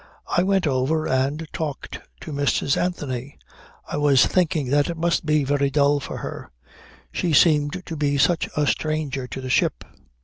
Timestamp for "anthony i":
2.75-3.97